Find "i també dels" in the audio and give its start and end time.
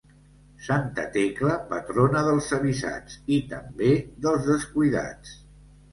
3.39-4.53